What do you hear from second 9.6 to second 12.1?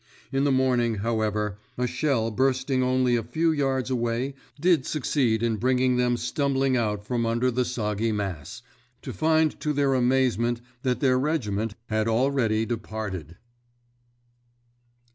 their amazement that their regiment had